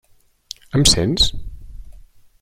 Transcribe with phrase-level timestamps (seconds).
[0.79, 1.27] Em sents?